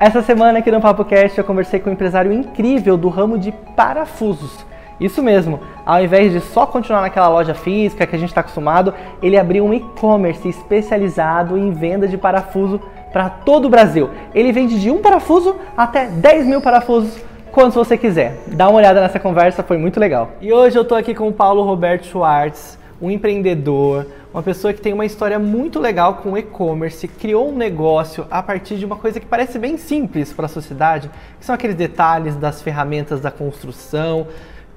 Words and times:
Essa 0.00 0.22
semana 0.22 0.60
aqui 0.60 0.70
no 0.70 0.80
Papo 0.80 1.04
Cast 1.04 1.36
eu 1.36 1.42
conversei 1.42 1.80
com 1.80 1.90
um 1.90 1.92
empresário 1.92 2.32
incrível 2.32 2.96
do 2.96 3.08
ramo 3.08 3.36
de 3.36 3.50
parafusos. 3.74 4.64
Isso 5.00 5.20
mesmo, 5.20 5.58
ao 5.84 6.00
invés 6.00 6.30
de 6.30 6.38
só 6.38 6.64
continuar 6.64 7.00
naquela 7.00 7.28
loja 7.28 7.52
física 7.52 8.06
que 8.06 8.14
a 8.14 8.18
gente 8.18 8.28
está 8.28 8.40
acostumado, 8.40 8.94
ele 9.20 9.36
abriu 9.36 9.64
um 9.64 9.74
e-commerce 9.74 10.48
especializado 10.48 11.58
em 11.58 11.72
venda 11.72 12.06
de 12.06 12.16
parafuso 12.16 12.80
para 13.12 13.28
todo 13.28 13.64
o 13.64 13.68
Brasil. 13.68 14.08
Ele 14.32 14.52
vende 14.52 14.80
de 14.80 14.88
um 14.88 14.98
parafuso 14.98 15.56
até 15.76 16.06
10 16.06 16.46
mil 16.46 16.60
parafusos 16.60 17.20
quantos 17.50 17.74
você 17.74 17.98
quiser. 17.98 18.38
Dá 18.46 18.68
uma 18.68 18.78
olhada 18.78 19.00
nessa 19.00 19.18
conversa, 19.18 19.64
foi 19.64 19.78
muito 19.78 19.98
legal. 19.98 20.30
E 20.40 20.52
hoje 20.52 20.78
eu 20.78 20.82
estou 20.82 20.96
aqui 20.96 21.12
com 21.12 21.26
o 21.26 21.32
Paulo 21.32 21.64
Roberto 21.64 22.06
Schwartz, 22.06 22.78
um 23.02 23.10
empreendedor, 23.10 24.06
uma 24.32 24.42
pessoa 24.42 24.74
que 24.74 24.80
tem 24.80 24.92
uma 24.92 25.06
história 25.06 25.38
muito 25.38 25.80
legal 25.80 26.16
com 26.16 26.36
e-commerce, 26.36 27.08
criou 27.08 27.50
um 27.50 27.56
negócio 27.56 28.26
a 28.30 28.42
partir 28.42 28.76
de 28.76 28.84
uma 28.84 28.96
coisa 28.96 29.18
que 29.18 29.26
parece 29.26 29.58
bem 29.58 29.78
simples 29.78 30.32
para 30.32 30.46
a 30.46 30.48
sociedade, 30.48 31.10
que 31.38 31.46
são 31.46 31.54
aqueles 31.54 31.74
detalhes 31.74 32.36
das 32.36 32.60
ferramentas 32.60 33.20
da 33.20 33.30
construção. 33.30 34.26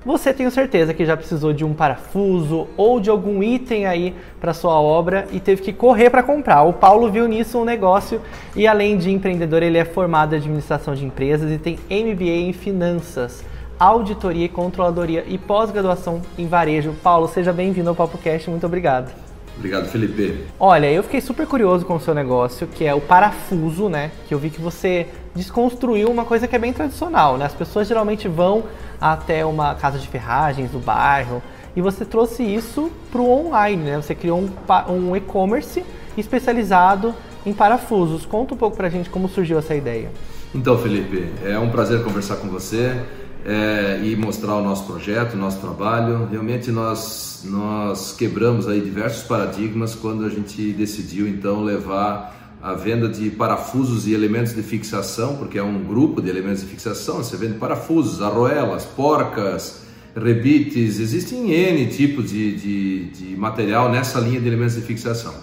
Você 0.06 0.34
tenho 0.34 0.50
certeza 0.50 0.94
que 0.94 1.06
já 1.06 1.16
precisou 1.18 1.54
de 1.54 1.66
um 1.66 1.74
parafuso 1.74 2.68
ou 2.78 3.00
de 3.00 3.10
algum 3.10 3.44
item 3.44 3.86
aí 3.86 4.16
para 4.40 4.54
sua 4.54 4.80
obra 4.80 5.28
e 5.32 5.40
teve 5.40 5.62
que 5.62 5.74
correr 5.74 6.10
para 6.10 6.24
comprar. 6.24 6.64
O 6.64 6.74
Paulo 6.74 7.12
viu 7.12 7.28
nisso 7.28 7.60
um 7.60 7.66
negócio 7.66 8.22
e 8.56 8.66
além 8.66 8.98
de 8.98 9.12
empreendedor, 9.12 9.62
ele 9.62 9.78
é 9.78 9.86
formado 9.86 10.34
em 10.34 10.38
administração 10.38 10.96
de 10.96 11.06
empresas 11.06 11.52
e 11.52 11.58
tem 11.58 11.78
MBA 11.90 12.48
em 12.48 12.54
finanças 12.54 13.44
auditoria 13.78 14.46
e 14.46 14.50
controladoria 14.50 15.26
e 15.28 15.40
pós-graduação 15.40 16.22
em 16.38 16.48
varejo. 16.48 16.94
Paulo, 17.02 17.28
seja 17.28 17.52
bem-vindo 17.52 17.90
ao 17.90 17.96
Papo 17.96 18.16
Cast, 18.20 18.48
muito 18.48 18.66
obrigado. 18.66 19.31
Obrigado, 19.58 19.88
Felipe. 19.90 20.46
Olha, 20.60 20.92
eu 20.92 21.04
fiquei 21.04 21.22
super 21.22 21.46
curioso 21.46 21.86
com 21.86 21.96
o 21.96 22.00
seu 22.00 22.14
negócio, 22.14 22.68
que 22.68 22.86
é 22.86 22.94
o 22.94 23.02
parafuso, 23.02 23.90
né? 23.90 24.12
Que 24.28 24.34
eu 24.34 24.40
vi 24.40 24.50
que 24.50 24.62
você 24.62 25.08
desconstruiu 25.36 26.10
uma 26.10 26.26
coisa 26.26 26.48
que 26.48 26.56
é 26.56 26.60
bem 26.60 26.74
tradicional, 26.74 27.38
né? 27.38 27.46
As 27.46 27.54
pessoas 27.54 27.88
geralmente 27.88 28.28
vão 28.28 28.64
até 29.00 29.46
uma 29.46 29.76
casa 29.76 30.00
de 30.00 30.08
ferragens 30.08 30.72
do 30.72 30.80
bairro 30.80 31.42
e 31.76 31.82
você 31.82 32.04
trouxe 32.06 32.44
isso 32.44 32.92
para 33.12 33.22
o 33.22 33.30
online, 33.30 33.84
né? 33.84 33.98
Você 33.98 34.16
criou 34.16 34.40
um, 34.40 34.50
um 34.92 35.16
e-commerce 35.16 35.84
especializado 36.18 37.14
em 37.46 37.54
parafusos. 37.54 38.26
Conta 38.26 38.54
um 38.54 38.58
pouco 38.58 38.76
para 38.76 38.88
a 38.88 38.90
gente 38.90 39.10
como 39.10 39.30
surgiu 39.30 39.60
essa 39.60 39.76
ideia. 39.76 40.12
Então, 40.54 40.78
Felipe, 40.78 41.30
é 41.46 41.58
um 41.58 41.70
prazer 41.70 42.04
conversar 42.04 42.38
com 42.38 42.48
você 42.50 43.02
é, 43.46 44.00
e 44.04 44.16
mostrar 44.16 44.56
o 44.56 44.64
nosso 44.64 44.86
projeto, 44.86 45.34
o 45.34 45.38
nosso 45.38 45.60
trabalho. 45.60 46.28
Realmente 46.30 46.72
nós, 46.72 47.44
nós 47.46 48.14
quebramos 48.14 48.68
aí 48.68 48.82
diversos 48.82 49.24
paradigmas 49.24 49.96
quando 49.96 50.26
a 50.26 50.30
gente 50.30 50.72
decidiu 50.74 51.28
então 51.28 51.64
levar 51.64 52.40
a 52.62 52.74
venda 52.74 53.10
de 53.10 53.32
parafusos 53.32 54.06
e 54.08 54.14
elementos 54.14 54.54
de 54.54 54.62
fixação, 54.62 55.36
porque 55.36 55.58
é 55.58 55.64
um 55.64 55.84
grupo 55.84 56.22
de 56.22 56.30
elementos 56.30 56.62
de 56.62 56.68
fixação, 56.68 57.18
você 57.18 57.36
vende 57.36 57.56
parafusos, 57.56 58.22
arroelas, 58.22 58.86
porcas, 58.86 59.82
rebites, 60.16 61.00
existem 61.00 61.52
N 61.52 61.88
tipos 61.88 62.30
de, 62.30 62.56
de, 62.56 63.06
de 63.06 63.36
material 63.36 63.92
nessa 63.92 64.20
linha 64.20 64.40
de 64.40 64.48
elementos 64.48 64.76
de 64.76 64.82
fixação. 64.82 65.34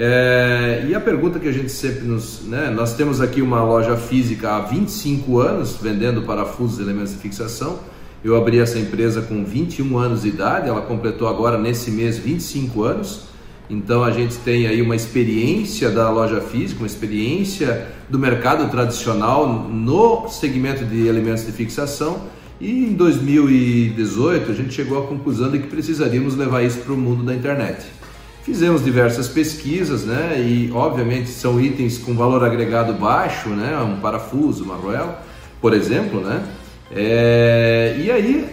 É, 0.00 0.84
e 0.88 0.94
a 0.94 1.00
pergunta 1.00 1.40
que 1.40 1.48
a 1.48 1.52
gente 1.52 1.72
sempre 1.72 2.06
nos. 2.06 2.42
Né, 2.44 2.70
nós 2.70 2.94
temos 2.94 3.20
aqui 3.20 3.42
uma 3.42 3.64
loja 3.64 3.96
física 3.96 4.50
há 4.54 4.60
25 4.60 5.40
anos 5.40 5.76
vendendo 5.82 6.22
parafusos 6.22 6.78
e 6.78 6.82
elementos 6.82 7.14
de 7.14 7.18
fixação. 7.18 7.80
Eu 8.22 8.36
abri 8.36 8.60
essa 8.60 8.78
empresa 8.78 9.22
com 9.22 9.44
21 9.44 9.98
anos 9.98 10.22
de 10.22 10.28
idade, 10.28 10.68
ela 10.68 10.82
completou 10.82 11.26
agora 11.26 11.58
nesse 11.58 11.90
mês 11.90 12.16
25 12.16 12.84
anos. 12.84 13.22
Então 13.68 14.04
a 14.04 14.12
gente 14.12 14.36
tem 14.36 14.68
aí 14.68 14.80
uma 14.80 14.94
experiência 14.94 15.90
da 15.90 16.08
loja 16.10 16.40
física, 16.40 16.80
uma 16.80 16.86
experiência 16.86 17.88
do 18.08 18.20
mercado 18.20 18.70
tradicional 18.70 19.48
no 19.48 20.28
segmento 20.28 20.84
de 20.84 21.08
elementos 21.08 21.44
de 21.44 21.50
fixação. 21.50 22.22
E 22.60 22.84
em 22.84 22.92
2018 22.92 24.52
a 24.52 24.54
gente 24.54 24.72
chegou 24.72 25.02
à 25.02 25.06
conclusão 25.08 25.50
de 25.50 25.58
que 25.58 25.66
precisaríamos 25.66 26.36
levar 26.36 26.62
isso 26.62 26.78
para 26.78 26.92
o 26.92 26.96
mundo 26.96 27.24
da 27.24 27.34
internet. 27.34 27.97
Fizemos 28.42 28.82
diversas 28.82 29.28
pesquisas, 29.28 30.04
né? 30.04 30.36
E 30.38 30.70
obviamente 30.72 31.28
são 31.28 31.60
itens 31.60 31.98
com 31.98 32.14
valor 32.14 32.42
agregado 32.44 32.94
baixo, 32.94 33.50
né? 33.50 33.78
Um 33.80 34.00
parafuso, 34.00 34.64
uma 34.64 34.74
arruela, 34.74 35.22
por 35.60 35.74
exemplo, 35.74 36.20
né? 36.20 36.42
É, 36.90 37.96
e 37.98 38.10
aí 38.10 38.48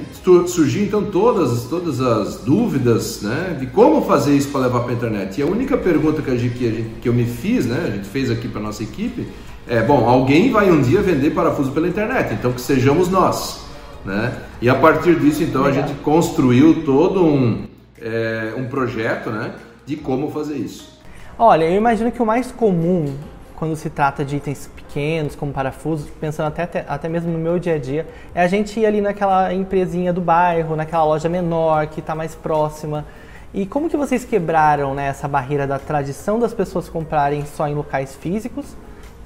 surgiu 0.48 0.84
então 0.84 1.04
todas, 1.06 1.64
todas 1.66 2.02
as 2.02 2.38
dúvidas 2.38 3.22
né, 3.22 3.56
de 3.60 3.68
como 3.68 4.02
fazer 4.02 4.36
isso 4.36 4.50
para 4.50 4.62
levar 4.62 4.82
para 4.82 4.92
a 4.92 4.96
internet. 4.96 5.40
E 5.40 5.44
a 5.44 5.46
única 5.46 5.78
pergunta 5.78 6.22
que, 6.22 6.32
a 6.32 6.36
gente, 6.36 6.58
que, 6.58 6.68
a 6.68 6.72
gente, 6.72 6.90
que 7.02 7.08
eu 7.08 7.14
me 7.14 7.26
fiz, 7.26 7.66
né, 7.66 7.86
a 7.88 7.92
gente 7.92 8.08
fez 8.08 8.30
aqui 8.30 8.48
para 8.48 8.60
nossa 8.60 8.84
equipe, 8.84 9.28
é: 9.68 9.82
bom, 9.82 10.08
alguém 10.10 10.52
vai 10.52 10.70
um 10.70 10.82
dia 10.82 11.02
vender 11.02 11.32
parafuso 11.32 11.72
pela 11.72 11.88
internet, 11.88 12.34
então 12.34 12.52
que 12.52 12.62
sejamos 12.62 13.10
nós. 13.10 13.64
Né? 14.04 14.34
E 14.62 14.70
a 14.70 14.76
partir 14.76 15.20
disso, 15.20 15.44
então, 15.44 15.64
Legal. 15.64 15.84
a 15.84 15.88
gente 15.88 16.00
construiu 16.00 16.84
todo 16.84 17.24
um, 17.26 17.64
é, 18.00 18.54
um 18.58 18.66
projeto 18.66 19.30
né, 19.30 19.52
de 19.86 19.96
como 19.96 20.32
fazer 20.32 20.56
isso. 20.56 21.00
Olha, 21.38 21.66
eu 21.66 21.76
imagino 21.76 22.12
que 22.12 22.22
o 22.22 22.26
mais 22.26 22.52
comum 22.52 23.14
quando 23.56 23.76
se 23.76 23.90
trata 23.90 24.24
de 24.24 24.36
itens 24.36 24.70
pequenos, 24.76 25.36
como 25.36 25.52
parafusos, 25.52 26.10
pensando 26.20 26.48
até, 26.48 26.86
até, 26.88 27.10
mesmo 27.10 27.32
no 27.32 27.40
meu 27.40 27.58
dia 27.58 27.76
a 27.76 27.78
dia, 27.78 28.06
é 28.34 28.42
a 28.42 28.48
gente 28.48 28.80
ir 28.80 28.86
ali 28.86 29.02
naquela 29.02 29.54
empresinha 29.54 30.12
do 30.12 30.22
bairro, 30.22 30.76
naquela 30.76 31.04
loja 31.06 31.30
menor, 31.30 31.88
que 31.88 32.00
está 32.00 32.14
mais 32.14 32.36
próxima. 32.36 33.06
E 33.54 33.66
como 33.66 33.90
que 33.90 33.96
vocês 33.96 34.26
quebraram 34.26 34.94
né, 34.94 35.08
essa 35.08 35.28
barreira 35.28 35.66
da 35.66 35.80
tradição 35.80 36.38
das 36.38 36.54
pessoas 36.54 36.90
comprarem 36.90 37.46
só 37.46 37.68
em 37.68 37.74
locais 37.74 38.14
físicos? 38.16 38.66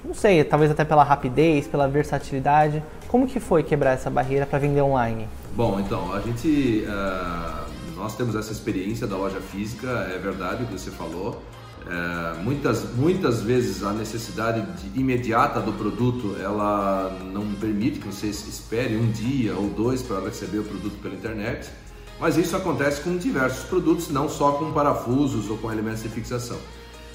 Não 0.06 0.14
sei, 0.14 0.44
talvez 0.44 0.72
até 0.72 0.86
pela 0.86 1.04
rapidez, 1.04 1.68
pela 1.68 1.88
versatilidade. 1.88 2.84
Como 3.08 3.28
que 3.28 3.40
foi 3.40 3.64
quebrar 3.64 3.92
essa 3.92 4.10
barreira 4.10 4.46
para 4.46 4.60
vender 4.60 4.82
online? 4.82 5.28
Bom, 5.56 5.80
então, 5.80 6.14
a 6.14 6.20
gente... 6.22 6.86
Uh 6.88 7.69
nós 8.00 8.16
temos 8.16 8.34
essa 8.34 8.54
experiência 8.54 9.06
da 9.06 9.18
loja 9.18 9.42
física, 9.42 9.88
é 10.10 10.18
verdade 10.18 10.64
o 10.64 10.68
que 10.68 10.80
você 10.80 10.90
falou. 10.90 11.44
É, 11.86 12.42
muitas, 12.42 12.96
muitas 12.96 13.42
vezes 13.42 13.84
a 13.84 13.92
necessidade 13.92 14.62
de, 14.82 15.00
imediata 15.00 15.60
do 15.60 15.74
produto 15.74 16.36
ela 16.42 17.20
não 17.34 17.54
permite 17.56 18.00
que 18.00 18.08
você 18.08 18.28
espere 18.28 18.96
um 18.96 19.12
dia 19.12 19.54
ou 19.56 19.70
dois 19.70 20.02
para 20.02 20.22
receber 20.22 20.60
o 20.60 20.64
produto 20.64 20.98
pela 21.02 21.14
internet, 21.14 21.70
mas 22.20 22.38
isso 22.38 22.56
acontece 22.56 23.02
com 23.02 23.18
diversos 23.18 23.66
produtos, 23.66 24.10
não 24.10 24.30
só 24.30 24.54
com 24.54 24.72
parafusos 24.72 25.50
ou 25.50 25.58
com 25.58 25.72
elementos 25.72 26.02
de 26.04 26.10
fixação. 26.10 26.58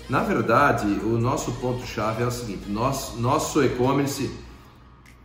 Na 0.08 0.22
verdade, 0.22 0.86
o 1.02 1.18
nosso 1.18 1.52
ponto-chave 1.52 2.22
é 2.22 2.26
o 2.26 2.30
seguinte: 2.30 2.68
nós, 2.68 3.14
nosso 3.16 3.62
e-commerce 3.62 4.30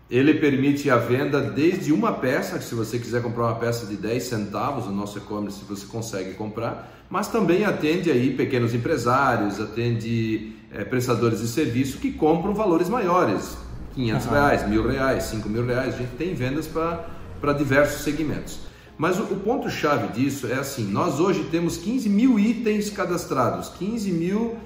ele 0.10 0.34
permite 0.36 0.90
a 0.90 0.98
venda 0.98 1.40
desde 1.40 1.94
uma 1.94 2.12
peça, 2.14 2.60
se 2.60 2.74
você 2.74 2.98
quiser 2.98 3.22
comprar 3.22 3.44
uma 3.44 3.56
peça 3.56 3.86
de 3.86 3.96
10 3.96 4.24
centavos, 4.24 4.88
o 4.88 4.92
nosso 4.92 5.20
e-commerce 5.20 5.64
você 5.68 5.86
consegue 5.86 6.34
comprar, 6.34 7.06
mas 7.10 7.28
também 7.28 7.64
atende 7.64 8.10
aí 8.10 8.34
pequenos 8.36 8.74
empresários, 8.74 9.60
atende 9.60 10.54
é, 10.72 10.84
prestadores 10.84 11.42
de 11.42 11.48
serviço 11.48 12.00
que 12.00 12.12
compram 12.12 12.56
valores 12.56 12.90
maiores, 12.90 13.56
500 13.94 14.26
uhum. 14.26 14.32
reais, 14.32 14.68
mil 14.68 14.88
reais, 14.88 15.24
5 15.26 15.48
mil 15.48 15.66
reais, 15.66 15.94
a 15.94 15.98
gente 15.98 16.16
tem 16.18 16.34
vendas 16.34 16.68
para 16.68 17.54
diversos 17.54 18.02
segmentos. 18.04 18.60
Mas 18.98 19.18
o, 19.18 19.24
o 19.24 19.40
ponto-chave 19.40 20.10
disso 20.10 20.48
é 20.48 20.56
assim: 20.56 20.84
nós 20.84 21.20
hoje 21.20 21.48
temos 21.50 21.78
15 21.78 22.10
mil 22.10 22.38
itens 22.38 22.90
cadastrados, 22.90 23.70
15 23.70 24.12
mil, 24.12 24.58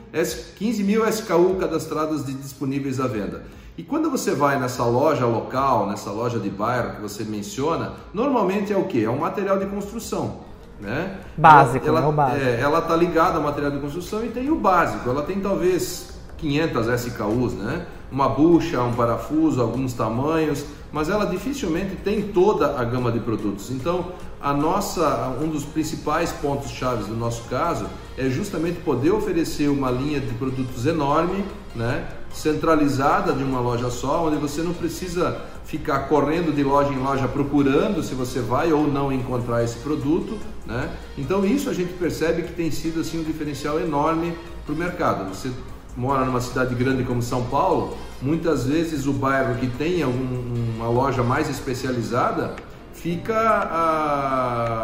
15 0.56 0.84
mil 0.84 1.08
SKU 1.08 1.56
cadastrados 1.60 2.26
de 2.26 2.34
disponíveis 2.34 3.00
à 3.00 3.08
venda. 3.08 3.44
E 3.76 3.82
quando 3.82 4.10
você 4.10 4.36
vai 4.36 4.60
nessa 4.60 4.86
loja 4.86 5.26
local, 5.26 5.88
nessa 5.88 6.12
loja 6.12 6.40
de 6.40 6.50
bairro 6.50 6.96
que 6.96 7.02
você 7.02 7.24
menciona, 7.24 7.94
normalmente 8.14 8.72
é 8.72 8.78
o 8.78 8.84
que? 8.84 9.04
É 9.04 9.10
um 9.10 9.18
material 9.18 9.58
de 9.58 9.66
construção. 9.66 10.42
Né? 10.80 11.18
Básico, 11.38 11.88
ela, 11.88 12.00
ela, 12.00 12.08
é 12.08 12.10
o 12.10 12.14
básico. 12.14 12.46
É, 12.46 12.60
ela 12.60 12.80
está 12.80 12.96
ligada 12.96 13.38
ao 13.38 13.44
material 13.44 13.72
de 13.72 13.80
construção 13.80 14.24
e 14.24 14.30
tem 14.30 14.50
o 14.52 14.56
básico. 14.56 15.10
Ela 15.10 15.24
tem 15.24 15.40
talvez 15.40 16.14
500 16.38 16.88
SKUs, 17.06 17.54
né? 17.54 17.86
Uma 18.12 18.30
bucha, 18.30 18.80
um 18.82 18.94
parafuso, 18.94 19.60
alguns 19.60 19.94
tamanhos, 19.94 20.66
mas 20.92 21.10
ela 21.10 21.26
dificilmente 21.26 21.96
tem 21.96 22.22
toda 22.22 22.80
a 22.80 22.84
gama 22.84 23.12
de 23.12 23.20
produtos. 23.20 23.72
Então, 23.72 24.12
a 24.40 24.54
nossa, 24.54 25.36
um 25.42 25.48
dos 25.48 25.64
principais 25.64 26.32
pontos 26.32 26.70
chaves 26.70 27.08
do 27.08 27.16
nosso 27.16 27.50
caso 27.50 27.88
é 28.16 28.30
justamente 28.30 28.82
poder 28.82 29.12
oferecer 29.12 29.70
uma 29.70 29.90
linha 29.90 30.20
de 30.20 30.34
produtos 30.36 30.86
enorme, 30.86 31.44
né? 31.76 32.08
Centralizada 32.34 33.32
de 33.34 33.44
uma 33.44 33.60
loja 33.60 33.90
só, 33.90 34.28
onde 34.28 34.38
você 34.38 34.62
não 34.62 34.74
precisa 34.74 35.42
ficar 35.66 36.08
correndo 36.10 36.54
de 36.54 36.64
loja 36.64 36.92
em 36.92 36.98
loja 36.98 37.28
procurando 37.28 38.04
se 38.04 38.14
você 38.14 38.40
vai 38.40 38.74
ou 38.74 38.88
não 38.88 39.12
encontrar 39.12 39.64
esse 39.64 39.78
produto, 39.80 40.38
né? 40.66 40.90
Então 41.18 41.46
isso 41.46 41.70
a 41.70 41.74
gente 41.74 41.94
percebe 41.94 42.42
que 42.42 42.54
tem 42.54 42.70
sido 42.72 43.00
assim 43.00 43.20
um 43.20 43.24
diferencial 43.24 43.80
enorme 43.80 44.36
para 44.66 44.74
o 44.74 44.78
mercado. 44.78 45.30
Você 45.34 45.52
mora 45.96 46.26
numa 46.26 46.42
cidade 46.42 46.74
grande 46.76 47.04
como 47.04 47.22
São 47.22 47.46
Paulo, 47.46 47.96
muitas 48.22 48.66
vezes 48.66 49.06
o 49.06 49.14
bairro 49.14 49.56
que 49.56 49.68
tem 49.68 50.02
algum, 50.02 50.54
uma 50.76 50.88
loja 50.88 51.24
mais 51.24 51.50
especializada 51.50 52.56
fica 52.94 53.36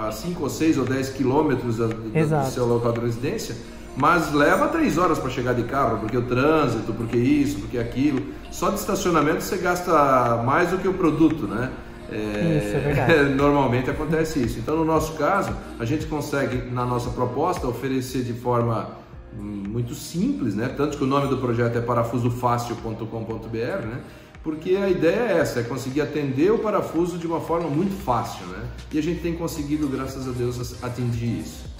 a 0.08 0.12
5 0.12 0.44
ou 0.44 0.50
6 0.50 0.78
ou 0.78 0.86
10 0.86 1.10
quilômetros 1.10 1.78
do, 1.78 1.88
do 1.88 2.52
seu 2.52 2.66
local 2.66 2.92
de 2.92 3.00
residência 3.00 3.56
mas 4.00 4.32
leva 4.32 4.70
três 4.70 4.98
horas 4.98 5.20
para 5.20 5.30
chegar 5.30 5.54
de 5.54 5.64
carro, 5.64 6.00
porque 6.00 6.18
o 6.18 6.22
trânsito, 6.22 6.94
porque 6.94 7.18
isso, 7.18 7.60
porque 7.60 7.78
aquilo. 7.78 8.28
Só 8.50 8.70
de 8.70 8.80
estacionamento 8.80 9.42
você 9.42 9.58
gasta 9.58 10.42
mais 10.46 10.70
do 10.70 10.78
que 10.78 10.88
o 10.88 10.94
produto, 10.94 11.46
né? 11.46 11.70
É, 12.10 12.64
isso, 12.64 12.78
é 12.78 12.80
verdade. 12.80 13.30
normalmente 13.36 13.90
acontece 13.90 14.42
isso. 14.42 14.58
Então, 14.58 14.78
no 14.78 14.86
nosso 14.86 15.14
caso, 15.14 15.54
a 15.78 15.84
gente 15.84 16.06
consegue, 16.06 16.72
na 16.72 16.86
nossa 16.86 17.10
proposta, 17.10 17.68
oferecer 17.68 18.24
de 18.24 18.34
forma 18.34 18.92
hum, 19.38 19.64
muito 19.68 19.94
simples, 19.94 20.56
né? 20.56 20.74
Tanto 20.76 20.98
que 20.98 21.04
o 21.04 21.08
nome 21.08 21.28
do 21.28 21.38
projeto 21.38 21.78
é 21.78 21.82
parafusofácil.com.br, 21.82 23.86
né? 23.86 24.00
Porque 24.42 24.78
a 24.78 24.90
ideia 24.90 25.34
é 25.34 25.40
essa, 25.40 25.60
é 25.60 25.64
conseguir 25.64 26.00
atender 26.00 26.52
o 26.52 26.60
parafuso 26.60 27.18
de 27.18 27.28
uma 27.28 27.42
forma 27.42 27.68
muito 27.68 28.02
fácil, 28.02 28.46
né? 28.48 28.64
E 28.94 28.98
a 28.98 29.04
gente 29.04 29.22
tem 29.22 29.36
conseguido, 29.36 29.90
graças 29.90 30.26
a 30.26 30.32
Deus, 30.32 30.82
atingir 30.82 31.42
isso. 31.42 31.79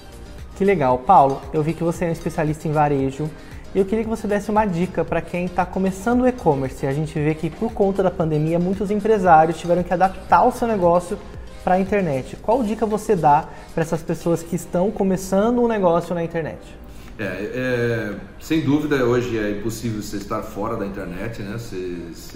Que 0.60 0.64
legal. 0.66 0.98
Paulo, 0.98 1.40
eu 1.54 1.62
vi 1.62 1.72
que 1.72 1.82
você 1.82 2.04
é 2.04 2.08
um 2.08 2.12
especialista 2.12 2.68
em 2.68 2.70
varejo 2.70 3.30
e 3.74 3.78
eu 3.78 3.84
queria 3.86 4.04
que 4.04 4.10
você 4.10 4.28
desse 4.28 4.50
uma 4.50 4.66
dica 4.66 5.02
para 5.02 5.22
quem 5.22 5.46
está 5.46 5.64
começando 5.64 6.20
o 6.20 6.28
e-commerce. 6.28 6.86
A 6.86 6.92
gente 6.92 7.18
vê 7.18 7.34
que 7.34 7.48
por 7.48 7.72
conta 7.72 8.02
da 8.02 8.10
pandemia, 8.10 8.58
muitos 8.58 8.90
empresários 8.90 9.58
tiveram 9.58 9.82
que 9.82 9.90
adaptar 9.90 10.44
o 10.44 10.52
seu 10.52 10.68
negócio 10.68 11.18
para 11.64 11.76
a 11.76 11.80
internet. 11.80 12.36
Qual 12.42 12.62
dica 12.62 12.84
você 12.84 13.16
dá 13.16 13.48
para 13.72 13.82
essas 13.82 14.02
pessoas 14.02 14.42
que 14.42 14.54
estão 14.54 14.90
começando 14.90 15.62
um 15.62 15.66
negócio 15.66 16.14
na 16.14 16.22
internet? 16.22 16.58
É, 17.18 17.24
é, 17.24 18.14
sem 18.38 18.60
dúvida, 18.60 18.96
hoje 18.96 19.38
é 19.38 19.52
impossível 19.52 20.02
você 20.02 20.18
estar 20.18 20.42
fora 20.42 20.76
da 20.76 20.84
internet, 20.84 21.40
né? 21.40 21.56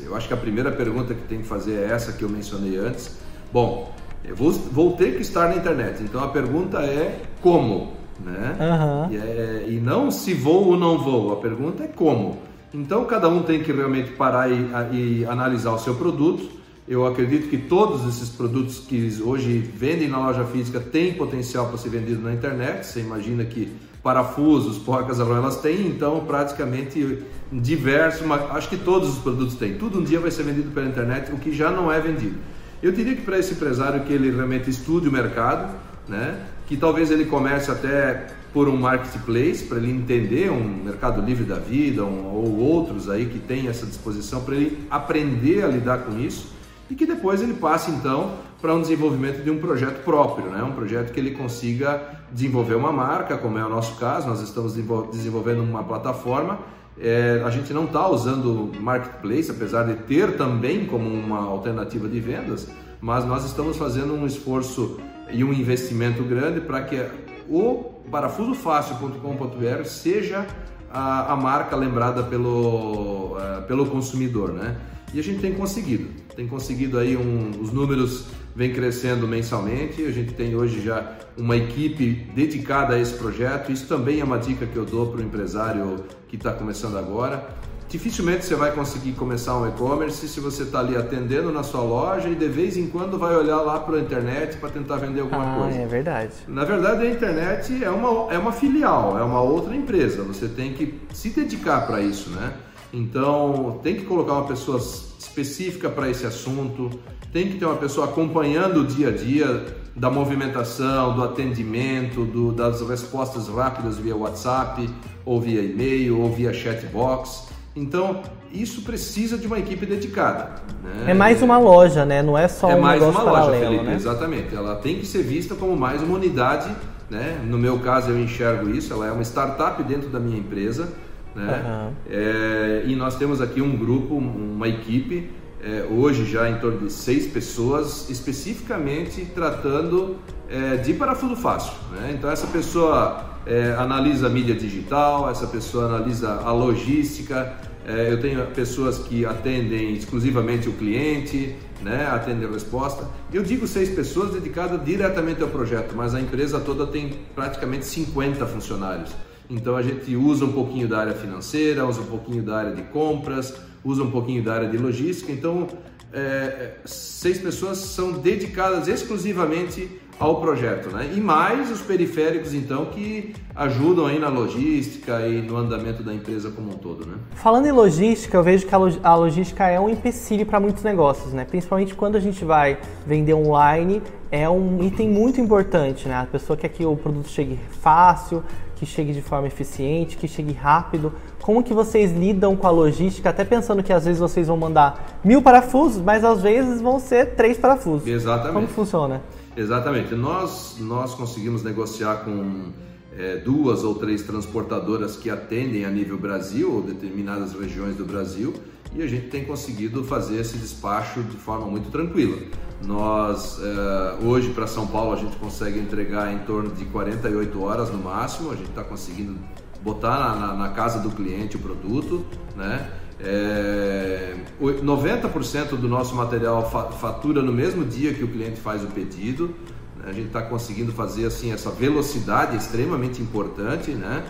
Eu 0.03 0.17
acho 0.17 0.29
que 0.29 0.33
a 0.33 0.39
primeira 0.39 0.73
pergunta 0.73 1.13
que 1.13 1.29
tem 1.29 1.41
que 1.41 1.47
fazer 1.47 1.75
é 1.75 1.93
essa 1.93 2.11
que 2.11 2.23
eu 2.23 2.31
mencionei 2.31 2.79
antes. 2.79 3.19
Bom, 3.53 3.93
eu 4.25 4.35
vou, 4.35 4.51
vou 4.51 4.97
ter 4.97 5.15
que 5.15 5.21
estar 5.21 5.51
na 5.51 5.57
internet, 5.57 6.03
então 6.03 6.25
a 6.25 6.29
pergunta 6.29 6.79
é 6.79 7.21
como? 7.43 8.03
Né? 8.21 8.57
Uhum. 8.61 9.13
E, 9.13 9.17
é, 9.17 9.67
e 9.69 9.81
não 9.81 10.11
se 10.11 10.35
vou 10.35 10.69
ou 10.69 10.77
não 10.77 10.99
vou, 10.99 11.33
a 11.33 11.37
pergunta 11.37 11.85
é 11.85 11.89
como. 11.89 12.39
Então 12.73 13.05
cada 13.05 13.29
um 13.29 13.43
tem 13.43 13.63
que 13.63 13.73
realmente 13.73 14.13
parar 14.13 14.51
e, 14.51 14.71
e 14.93 15.27
analisar 15.27 15.73
o 15.73 15.79
seu 15.79 15.95
produto. 15.95 16.49
Eu 16.87 17.07
acredito 17.07 17.49
que 17.49 17.57
todos 17.57 18.07
esses 18.07 18.29
produtos 18.29 18.79
que 18.79 19.23
hoje 19.25 19.59
vendem 19.59 20.09
na 20.09 20.19
loja 20.19 20.45
física 20.45 20.79
têm 20.79 21.15
potencial 21.15 21.69
para 21.69 21.79
ser 21.79 21.89
vendido 21.89 22.21
na 22.21 22.33
internet. 22.33 22.85
Você 22.85 23.01
imagina 23.01 23.45
que 23.45 23.73
parafusos, 24.03 24.77
porcas 24.77 25.19
elas 25.19 25.61
têm, 25.63 25.87
então 25.87 26.25
praticamente 26.27 27.25
diversos, 27.51 28.31
acho 28.51 28.69
que 28.69 28.77
todos 28.77 29.09
os 29.09 29.19
produtos 29.19 29.55
têm. 29.55 29.79
Tudo 29.79 30.01
um 30.01 30.05
dia 30.05 30.21
vai 30.21 30.31
ser 30.31 30.43
vendido 30.43 30.71
pela 30.73 30.87
internet, 30.87 31.33
o 31.33 31.39
que 31.39 31.53
já 31.53 31.71
não 31.71 31.91
é 31.91 31.99
vendido. 31.99 32.37
Eu 32.83 32.93
diria 32.93 33.17
que 33.17 33.23
para 33.23 33.39
esse 33.39 33.55
empresário 33.55 34.03
que 34.03 34.13
ele 34.13 34.31
realmente 34.31 34.69
estude 34.69 35.09
o 35.09 35.13
mercado, 35.13 35.75
né? 36.07 36.39
Que 36.67 36.77
talvez 36.77 37.11
ele 37.11 37.25
comece 37.25 37.71
até 37.71 38.27
por 38.53 38.69
um 38.69 38.77
marketplace 38.77 39.65
para 39.65 39.79
ele 39.79 39.91
entender 39.91 40.51
um 40.51 40.85
mercado 40.85 41.21
livre 41.21 41.45
da 41.45 41.59
vida 41.59 42.05
um, 42.05 42.33
ou 42.33 42.57
outros 42.59 43.11
aí 43.11 43.27
que 43.27 43.39
tem 43.41 43.67
essa 43.67 43.85
disposição 43.85 44.43
para 44.43 44.55
ele 44.55 44.87
aprender 44.89 45.65
a 45.65 45.67
lidar 45.67 45.99
com 46.05 46.19
isso 46.19 46.55
e 46.89 46.95
que 46.95 47.05
depois 47.05 47.43
ele 47.43 47.55
passe 47.55 47.91
então 47.91 48.35
para 48.61 48.75
um 48.75 48.81
desenvolvimento 48.81 49.43
de 49.43 49.51
um 49.51 49.59
projeto 49.59 50.05
próprio, 50.05 50.47
né? 50.47 50.63
um 50.63 50.73
projeto 50.73 51.13
que 51.13 51.21
ele 51.21 51.33
consiga 51.33 52.01
desenvolver 52.33 52.75
uma 52.75 52.93
marca, 52.93 53.37
como 53.37 53.59
é 53.59 53.67
o 53.67 53.69
nosso 53.69 53.97
caso, 53.97 54.27
nós 54.27 54.41
estamos 54.41 54.75
desenvolvendo 55.11 55.63
uma 55.63 55.83
plataforma. 55.83 56.61
É, 56.99 57.43
a 57.45 57.51
gente 57.51 57.73
não 57.75 57.85
está 57.85 58.09
usando 58.09 58.73
marketplace, 58.81 59.51
apesar 59.51 59.83
de 59.83 59.95
ter 60.05 60.37
também 60.37 60.87
como 60.87 61.09
uma 61.09 61.41
alternativa 61.41 62.09
de 62.09 62.21
vendas, 62.21 62.69
mas 63.01 63.25
nós 63.27 63.45
estamos 63.45 63.77
fazendo 63.77 64.15
um 64.15 64.25
esforço 64.25 64.99
e 65.31 65.43
um 65.45 65.53
investimento 65.53 66.23
grande 66.23 66.61
para 66.61 66.83
que 66.83 67.05
o 67.49 67.93
parafusofácil.com.br 68.11 69.85
seja 69.85 70.47
a, 70.91 71.33
a, 71.33 71.37
marca 71.37 71.75
lembrada 71.75 72.23
pelo, 72.23 73.37
uh, 73.37 73.63
pelo 73.67 73.87
consumidor, 73.87 74.53
né? 74.53 74.77
E 75.13 75.21
a 75.21 75.23
gente 75.23 75.41
tem 75.41 75.53
conseguido, 75.55 76.09
tem 76.35 76.47
conseguido 76.47 76.99
aí 76.99 77.17
um, 77.17 77.51
os 77.61 77.73
números 77.73 78.27
vem 78.55 78.73
crescendo 78.73 79.27
mensalmente. 79.29 80.05
A 80.05 80.11
gente 80.11 80.35
tem 80.35 80.57
hoje 80.57 80.81
já 80.81 81.17
uma 81.37 81.57
equipe 81.57 82.27
dedicada 82.35 82.95
a 82.95 83.01
esse 83.01 83.15
projeto. 83.15 83.71
Isso 83.71 83.87
também 83.87 84.21
é 84.21 84.25
uma 84.25 84.39
dica 84.39 84.67
que 84.67 84.77
eu 84.77 84.85
dou 84.85 85.07
para 85.07 85.21
o 85.21 85.23
empresário 85.23 86.05
que 86.29 86.37
está 86.37 86.53
começando 86.53 86.97
agora 86.97 87.49
dificilmente 87.89 88.45
você 88.45 88.55
vai 88.55 88.73
conseguir 88.73 89.13
começar 89.13 89.57
um 89.57 89.69
e-commerce 89.69 90.29
se 90.29 90.41
você 90.41 90.65
está 90.65 90.81
ali 90.81 90.97
atendendo 90.97 91.53
na 91.53 91.63
sua 91.63 91.83
loja 91.83 92.29
e 92.29 92.35
de 92.35 92.49
vez 92.49 92.77
em 92.77 92.87
quando 92.87 93.19
vai 93.19 93.37
olhar 93.37 93.61
lá 93.61 93.79
para 93.81 93.97
a 93.97 94.01
internet 94.01 94.57
para 94.57 94.71
tentar 94.71 94.97
vender 94.97 95.21
alguma 95.21 95.55
ah, 95.55 95.59
coisa. 95.61 95.79
É 95.79 95.87
verdade. 95.87 96.33
Na 96.49 96.65
verdade, 96.65 97.07
a 97.07 97.11
internet 97.11 97.85
é 97.85 97.91
uma, 97.91 98.33
é 98.33 98.39
uma 98.39 98.53
filial, 98.53 99.19
é 99.19 99.23
uma 99.23 99.41
outra 99.41 99.75
empresa. 99.75 100.23
Você 100.25 100.49
tem 100.49 100.73
que 100.73 101.01
se 101.13 101.31
dedicar 101.31 101.87
para 101.87 102.01
isso, 102.01 102.31
né? 102.31 102.53
Então, 102.93 103.81
tem 103.83 103.97
que 103.97 104.05
colocar 104.05 104.35
uma 104.35 104.47
pessoa 104.47 104.79
específica 104.79 105.91
para 105.91 106.09
esse 106.09 106.25
assunto, 106.25 106.91
tem 107.33 107.49
que 107.49 107.59
ter 107.59 107.65
uma 107.65 107.77
pessoa 107.77 108.07
acompanhando 108.07 108.83
o 108.83 108.85
dia 108.87 109.09
a 109.09 109.11
dia 109.11 109.67
da 109.97 110.11
movimentação, 110.11 111.15
do 111.15 111.23
atendimento, 111.25 112.25
do, 112.25 112.53
das 112.53 112.81
respostas 112.83 113.49
rápidas 113.49 113.99
via 113.99 114.15
WhatsApp, 114.15 114.89
ou 115.25 115.41
via 115.41 115.61
e-mail, 115.63 116.21
ou 116.21 116.33
via 116.33 116.53
chatbox. 116.53 117.49
Então, 117.77 118.23
isso 118.53 118.83
precisa 118.83 119.37
de 119.37 119.47
uma 119.47 119.59
equipe 119.59 119.85
dedicada. 119.85 120.63
Né? 120.83 121.11
É 121.11 121.15
mais 121.15 121.43
uma 121.43 121.59
loja, 121.59 122.05
né? 122.05 122.23
Não 122.23 122.39
é 122.39 122.47
só 122.47 122.71
é 122.71 122.77
um 122.77 122.81
mais 122.81 123.01
negócio 123.01 123.21
uma 123.21 123.31
loja, 123.31 123.43
paralelo, 123.43 123.65
Felipe, 123.67 123.85
né? 123.85 123.95
exatamente. 123.97 124.55
Ela 124.55 124.77
tem 124.77 124.99
que 124.99 125.07
ser 125.07 125.23
vista 125.23 125.57
como 125.57 125.77
mais 125.77 126.01
uma 126.01 126.15
unidade, 126.15 126.71
né? 127.11 127.41
No 127.45 127.59
meu 127.59 127.81
caso, 127.81 128.11
eu 128.11 128.19
enxergo 128.19 128.71
isso. 128.71 128.93
Ela 128.93 129.09
é 129.09 129.13
uma 129.13 129.25
startup 129.25 129.83
dentro 129.83 130.09
da 130.09 130.21
minha 130.21 130.39
empresa, 130.39 130.89
né? 131.35 131.65
Uhum. 131.67 131.93
É, 132.09 132.83
e 132.87 132.95
nós 132.95 133.17
temos 133.17 133.41
aqui 133.41 133.61
um 133.61 133.77
grupo, 133.77 134.15
uma 134.15 134.69
equipe, 134.69 135.31
é, 135.65 135.87
hoje 135.91 136.27
já 136.27 136.49
em 136.49 136.59
torno 136.59 136.87
de 136.87 136.93
seis 136.93 137.27
pessoas, 137.27 138.11
especificamente 138.11 139.25
tratando 139.35 140.17
é, 140.49 140.77
de 140.77 140.93
parafuso 140.93 141.35
fácil. 141.35 141.73
Né? 141.93 142.15
Então 142.17 142.31
essa 142.31 142.47
pessoa 142.47 143.25
é, 143.47 143.75
analisa 143.79 144.27
a 144.27 144.31
mídia 144.31 144.55
digital, 144.55 145.31
essa 145.31 145.47
pessoa 145.47 145.87
analisa 145.87 146.35
a 146.35 146.53
logística. 146.53 147.55
É, 147.87 148.13
eu 148.13 148.21
tenho 148.21 148.45
pessoas 148.49 148.99
que 148.99 149.25
atendem 149.25 149.95
exclusivamente 149.95 150.69
o 150.69 150.73
cliente, 150.73 151.57
né, 151.83 152.07
atendem 152.11 152.49
a 152.49 152.53
resposta. 152.53 153.07
Eu 153.33 153.43
digo 153.43 153.67
seis 153.67 153.91
pessoas 153.91 154.33
dedicadas 154.33 154.83
diretamente 154.85 155.43
ao 155.43 155.49
projeto, 155.49 155.95
mas 155.95 156.15
a 156.15 156.21
empresa 156.21 156.61
toda 156.61 156.87
tem 156.87 157.15
praticamente 157.35 157.87
50 157.87 158.47
funcionários. 158.47 159.11
Então 159.49 159.77
a 159.77 159.83
gente 159.83 160.17
usa 160.17 160.47
um 160.47 160.53
pouquinho 160.53 160.89
da 160.89 160.99
área 160.99 161.15
financeira, 161.15 161.87
usa 161.87 162.01
um 162.01 162.07
pouquinho 162.07 162.43
da 162.43 162.57
área 162.57 162.75
de 162.75 162.83
compras, 162.85 163.55
usa 163.85 164.03
um 164.03 164.11
pouquinho 164.11 164.43
da 164.43 164.55
área 164.55 164.69
de 164.69 164.79
logística. 164.79 165.31
Então 165.31 165.69
é, 166.13 166.77
seis 166.85 167.39
pessoas 167.39 167.79
são 167.79 168.13
dedicadas 168.13 168.87
exclusivamente 168.87 170.01
ao 170.19 170.41
projeto, 170.41 170.91
né? 170.91 171.11
E 171.13 171.21
mais 171.21 171.71
os 171.73 171.81
periféricos 171.81 172.55
então 172.55 172.87
que 172.87 173.35
ajudam 173.55 174.07
aí 174.07 174.19
na 174.19 174.29
logística 174.29 175.27
e 175.27 175.43
no 175.43 175.57
andamento 175.57 176.05
da 176.05 176.15
empresa 176.15 176.51
como 176.51 176.71
um 176.71 176.79
todo, 176.79 177.05
né? 177.05 177.15
Falando 177.35 177.67
em 177.67 177.73
logística, 177.73 178.37
eu 178.37 178.43
vejo 178.43 178.65
que 178.65 178.75
a 179.03 179.15
logística 179.17 179.67
é 179.67 179.79
um 179.81 179.89
empecilho 179.89 180.47
para 180.47 180.61
muitos 180.61 180.85
negócios, 180.85 181.33
né? 181.33 181.45
Principalmente 181.45 181.95
quando 181.95 182.15
a 182.15 182.21
gente 182.21 182.45
vai 182.45 182.79
vender 183.05 183.35
online, 183.35 184.01
é 184.31 184.49
um 184.49 184.83
item 184.85 185.09
muito 185.09 185.41
importante, 185.41 186.07
né? 186.07 186.15
A 186.15 186.27
pessoa 186.27 186.57
quer 186.57 186.69
que 186.69 186.85
o 186.85 186.97
produto 186.97 187.29
chegue 187.29 187.59
fácil, 187.81 188.43
que 188.77 188.87
chegue 188.87 189.13
de 189.13 189.23
forma 189.23 189.47
eficiente, 189.47 190.17
que 190.17 190.27
chegue 190.27 190.53
rápido. 190.53 191.13
Como 191.41 191.63
que 191.63 191.73
vocês 191.73 192.13
lidam 192.13 192.57
com 192.57 192.67
a 192.67 192.71
logística, 192.71 193.31
até 193.31 193.45
pensando 193.45 193.83
que 193.83 193.93
às 193.93 194.05
vezes 194.05 194.21
vocês 194.21 194.49
vão 194.49 194.57
mandar 194.57 195.21
mil 195.25 195.43
parafusos, 195.43 196.03
mas 196.03 196.25
às 196.25 196.43
vezes 196.43 196.81
vão 196.81 196.99
ser 196.99 197.35
três 197.35 197.59
parafusos. 197.59 198.07
Exatamente. 198.07 198.55
Como 198.55 198.69
funciona? 198.69 199.23
Exatamente. 199.57 200.15
Nós, 200.15 200.77
nós 200.81 201.15
conseguimos 201.15 201.63
negociar 201.63 202.25
com 202.25 202.73
é, 203.17 203.37
duas 203.37 203.85
ou 203.85 203.95
três 203.95 204.23
transportadoras 204.23 205.17
que 205.17 205.31
atendem 205.31 205.85
a 205.85 205.91
nível 205.91 206.19
Brasil 206.19 206.73
ou 206.73 206.83
determinadas 206.83 207.53
regiões 207.53 207.97
do 207.97 208.05
Brasil 208.05 208.55
e 208.95 209.03
a 209.03 209.07
gente 209.07 209.29
tem 209.29 209.45
conseguido 209.45 210.05
fazer 210.05 210.41
esse 210.41 210.57
despacho 210.57 211.23
de 211.23 211.37
forma 211.37 211.67
muito 211.67 211.91
tranquila. 211.91 212.39
Nós, 212.85 213.59
é, 213.61 214.25
hoje 214.25 214.51
para 214.51 214.67
São 214.67 214.87
Paulo, 214.87 215.13
a 215.13 215.17
gente 215.17 215.37
consegue 215.37 215.79
entregar 215.79 216.33
em 216.33 216.39
torno 216.41 216.71
de 216.71 216.85
48 216.87 217.63
horas 217.63 217.91
no 217.91 217.99
máximo, 217.99 218.51
a 218.51 218.57
gente 218.57 218.69
está 218.69 218.85
conseguindo 218.85 219.37
botar 219.83 220.19
na, 220.19 220.35
na, 220.37 220.55
na 220.55 220.69
casa 220.71 220.99
do 220.99 221.11
cliente 221.11 221.57
o 221.57 221.59
produto, 221.59 222.25
né? 222.57 222.91
É, 223.21 224.35
90% 224.61 225.77
do 225.77 225.89
nosso 225.89 226.15
material 226.15 226.69
fatura 226.99 227.41
no 227.43 227.53
mesmo 227.53 227.85
dia 227.85 228.13
que 228.13 228.25
o 228.25 228.29
cliente 228.29 228.61
faz 228.61 228.83
o 228.83 228.89
pedido. 228.89 229.55
Né? 229.97 230.07
A 230.07 230.13
gente 230.13 230.27
está 230.27 230.43
conseguindo 230.43 230.93
fazer 230.93 231.27
assim 231.27 231.53
essa 231.53 231.71
velocidade 231.71 232.57
extremamente 232.57 233.23
importante, 233.23 233.93
né? 233.93 234.25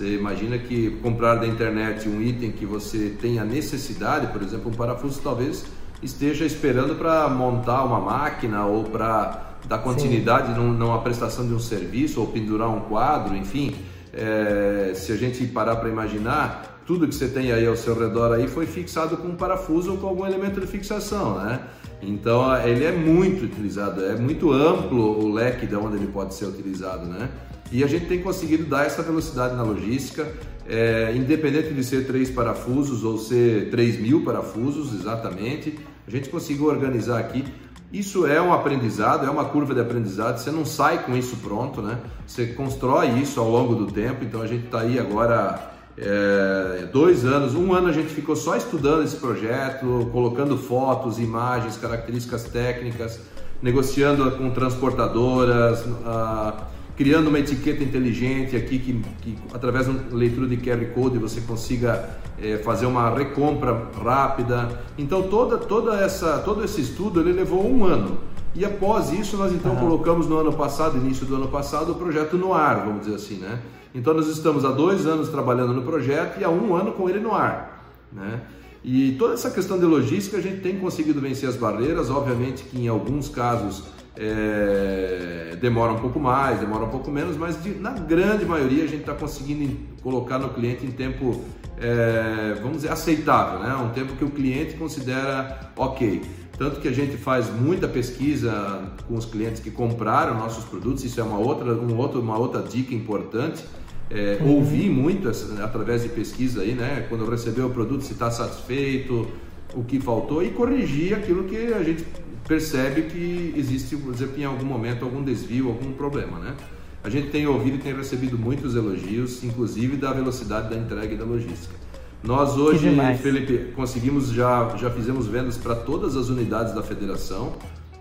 Você 0.00 0.14
imagina 0.14 0.56
que 0.56 0.92
comprar 1.02 1.34
da 1.34 1.46
internet 1.46 2.08
um 2.08 2.22
item 2.22 2.50
que 2.50 2.64
você 2.64 3.14
tem 3.20 3.38
a 3.38 3.44
necessidade, 3.44 4.28
por 4.28 4.40
exemplo, 4.40 4.70
um 4.70 4.74
parafuso, 4.74 5.20
talvez 5.22 5.62
esteja 6.02 6.46
esperando 6.46 6.94
para 6.94 7.28
montar 7.28 7.84
uma 7.84 8.00
máquina 8.00 8.64
ou 8.64 8.84
para 8.84 9.56
dar 9.68 9.76
continuidade 9.76 10.58
num, 10.58 10.72
numa 10.72 11.02
prestação 11.02 11.46
de 11.46 11.52
um 11.52 11.58
serviço 11.58 12.18
ou 12.18 12.28
pendurar 12.28 12.70
um 12.70 12.80
quadro, 12.80 13.36
enfim. 13.36 13.74
é, 14.14 14.92
se 14.94 15.12
a 15.12 15.16
gente 15.16 15.46
parar 15.48 15.76
para 15.76 15.90
imaginar, 15.90 16.80
tudo 16.86 17.06
que 17.06 17.14
você 17.14 17.28
tem 17.28 17.52
aí 17.52 17.66
ao 17.66 17.76
seu 17.76 17.94
redor 17.94 18.32
aí 18.32 18.48
foi 18.48 18.64
fixado 18.64 19.18
com 19.18 19.28
um 19.28 19.36
parafuso 19.36 19.92
ou 19.92 19.98
com 19.98 20.06
algum 20.06 20.24
elemento 20.24 20.62
de 20.62 20.66
fixação, 20.66 21.38
né? 21.38 21.60
Então 22.00 22.56
ele 22.66 22.86
é 22.86 22.92
muito 22.92 23.44
utilizado, 23.44 24.02
é 24.02 24.16
muito 24.16 24.50
amplo 24.50 25.22
o 25.22 25.30
leque 25.30 25.66
de 25.66 25.76
onde 25.76 25.96
ele 25.96 26.06
pode 26.06 26.32
ser 26.32 26.46
utilizado, 26.46 27.04
né? 27.04 27.28
E 27.72 27.84
a 27.84 27.86
gente 27.86 28.06
tem 28.06 28.20
conseguido 28.20 28.64
dar 28.64 28.84
essa 28.84 29.02
velocidade 29.02 29.54
na 29.54 29.62
logística, 29.62 30.26
é, 30.68 31.12
independente 31.16 31.72
de 31.72 31.84
ser 31.84 32.06
três 32.06 32.30
parafusos 32.30 33.04
ou 33.04 33.18
ser 33.18 33.70
3 33.70 34.00
mil 34.00 34.24
parafusos, 34.24 34.94
exatamente, 34.94 35.78
a 36.06 36.10
gente 36.10 36.28
conseguiu 36.28 36.66
organizar 36.66 37.18
aqui. 37.18 37.44
Isso 37.92 38.26
é 38.26 38.40
um 38.40 38.52
aprendizado, 38.52 39.26
é 39.26 39.30
uma 39.30 39.44
curva 39.46 39.74
de 39.74 39.80
aprendizado, 39.80 40.38
você 40.38 40.50
não 40.50 40.64
sai 40.64 41.04
com 41.04 41.16
isso 41.16 41.36
pronto, 41.38 41.82
né? 41.82 41.98
Você 42.26 42.46
constrói 42.46 43.08
isso 43.20 43.40
ao 43.40 43.50
longo 43.50 43.74
do 43.74 43.90
tempo, 43.90 44.24
então 44.24 44.42
a 44.42 44.46
gente 44.46 44.66
está 44.66 44.80
aí 44.80 44.98
agora 44.98 45.72
é, 45.98 46.88
dois 46.92 47.24
anos, 47.24 47.54
um 47.54 47.72
ano 47.74 47.88
a 47.88 47.92
gente 47.92 48.08
ficou 48.08 48.36
só 48.36 48.56
estudando 48.56 49.02
esse 49.02 49.16
projeto, 49.16 50.08
colocando 50.12 50.56
fotos, 50.56 51.18
imagens, 51.18 51.76
características 51.76 52.44
técnicas, 52.44 53.20
negociando 53.60 54.30
com 54.32 54.50
transportadoras, 54.50 55.84
ah, 56.06 56.68
criando 57.00 57.28
uma 57.28 57.38
etiqueta 57.38 57.82
inteligente 57.82 58.54
aqui 58.54 58.78
que, 58.78 58.92
que 59.22 59.34
através 59.54 59.86
de 59.86 59.92
uma 59.92 60.02
leitura 60.12 60.46
de 60.46 60.58
QR 60.58 60.84
Code 60.92 61.16
você 61.16 61.40
consiga 61.40 62.10
é, 62.38 62.58
fazer 62.58 62.84
uma 62.84 63.08
recompra 63.08 63.88
rápida. 64.04 64.82
Então 64.98 65.22
toda, 65.22 65.56
toda 65.56 65.94
essa, 65.98 66.40
todo 66.40 66.62
esse 66.62 66.82
estudo 66.82 67.22
ele 67.22 67.32
levou 67.32 67.66
um 67.66 67.86
ano. 67.86 68.18
E 68.54 68.66
após 68.66 69.10
isso 69.14 69.38
nós 69.38 69.50
então 69.50 69.72
uhum. 69.72 69.78
colocamos 69.78 70.26
no 70.26 70.36
ano 70.36 70.52
passado, 70.52 70.98
início 70.98 71.24
do 71.24 71.36
ano 71.36 71.48
passado, 71.48 71.92
o 71.92 71.94
projeto 71.94 72.36
no 72.36 72.52
ar, 72.52 72.84
vamos 72.84 73.06
dizer 73.06 73.14
assim, 73.14 73.36
né? 73.36 73.62
Então 73.94 74.12
nós 74.12 74.28
estamos 74.28 74.62
há 74.66 74.70
dois 74.70 75.06
anos 75.06 75.30
trabalhando 75.30 75.72
no 75.72 75.80
projeto 75.80 76.38
e 76.38 76.44
há 76.44 76.50
um 76.50 76.74
ano 76.74 76.92
com 76.92 77.08
ele 77.08 77.18
no 77.18 77.32
ar. 77.34 77.82
Né? 78.12 78.42
E 78.84 79.12
toda 79.12 79.32
essa 79.32 79.50
questão 79.50 79.78
de 79.78 79.86
logística 79.86 80.36
a 80.36 80.40
gente 80.42 80.60
tem 80.60 80.78
conseguido 80.78 81.18
vencer 81.18 81.48
as 81.48 81.56
barreiras, 81.56 82.10
obviamente 82.10 82.62
que 82.64 82.78
em 82.78 82.88
alguns 82.88 83.30
casos 83.30 83.84
é, 84.22 85.56
demora 85.58 85.92
um 85.92 85.98
pouco 85.98 86.20
mais, 86.20 86.60
demora 86.60 86.84
um 86.84 86.90
pouco 86.90 87.10
menos, 87.10 87.38
mas 87.38 87.62
de, 87.62 87.70
na 87.70 87.92
grande 87.92 88.44
maioria 88.44 88.84
a 88.84 88.86
gente 88.86 89.00
está 89.00 89.14
conseguindo 89.14 89.78
colocar 90.02 90.38
no 90.38 90.50
cliente 90.50 90.84
em 90.84 90.90
tempo, 90.90 91.40
é, 91.78 92.54
vamos 92.60 92.78
dizer, 92.78 92.92
aceitável, 92.92 93.60
né? 93.60 93.74
um 93.76 93.88
tempo 93.88 94.14
que 94.16 94.24
o 94.24 94.30
cliente 94.30 94.74
considera 94.74 95.72
ok. 95.74 96.20
Tanto 96.58 96.78
que 96.80 96.88
a 96.88 96.92
gente 96.92 97.16
faz 97.16 97.50
muita 97.50 97.88
pesquisa 97.88 98.92
com 99.08 99.14
os 99.14 99.24
clientes 99.24 99.62
que 99.62 99.70
compraram 99.70 100.34
nossos 100.34 100.64
produtos, 100.66 101.02
isso 101.02 101.18
é 101.18 101.22
uma 101.22 101.38
outra, 101.38 101.72
um 101.72 101.96
outro, 101.96 102.20
uma 102.20 102.36
outra 102.36 102.60
dica 102.60 102.94
importante 102.94 103.64
é, 104.10 104.38
uhum. 104.42 104.56
ouvir 104.56 104.90
muito 104.90 105.30
através 105.62 106.02
de 106.02 106.10
pesquisa 106.10 106.60
aí, 106.60 106.74
né? 106.74 107.06
Quando 107.08 107.24
receber 107.30 107.62
o 107.62 107.70
produto, 107.70 108.02
se 108.02 108.12
está 108.12 108.30
satisfeito, 108.30 109.26
o 109.72 109.84
que 109.84 110.00
faltou 110.00 110.42
e 110.42 110.50
corrigir 110.50 111.14
aquilo 111.14 111.44
que 111.44 111.72
a 111.72 111.82
gente 111.82 112.04
percebe 112.46 113.02
que 113.02 113.54
existe, 113.56 113.96
por 113.96 114.12
exemplo, 114.12 114.40
em 114.40 114.44
algum 114.44 114.66
momento 114.66 115.04
algum 115.04 115.22
desvio, 115.22 115.68
algum 115.68 115.92
problema, 115.92 116.38
né? 116.38 116.54
A 117.02 117.08
gente 117.08 117.28
tem 117.28 117.46
ouvido 117.46 117.76
e 117.76 117.78
tem 117.78 117.94
recebido 117.94 118.38
muitos 118.38 118.74
elogios, 118.74 119.42
inclusive 119.42 119.96
da 119.96 120.12
velocidade 120.12 120.68
da 120.68 120.76
entrega 120.76 121.14
e 121.14 121.16
da 121.16 121.24
logística. 121.24 121.74
Nós 122.22 122.56
hoje, 122.56 122.94
Felipe, 123.22 123.72
conseguimos 123.74 124.28
já 124.30 124.76
já 124.76 124.90
fizemos 124.90 125.26
vendas 125.26 125.56
para 125.56 125.74
todas 125.74 126.16
as 126.16 126.28
unidades 126.28 126.74
da 126.74 126.82
federação. 126.82 127.54